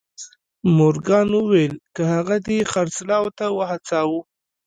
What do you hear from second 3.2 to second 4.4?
ته وهڅاوه.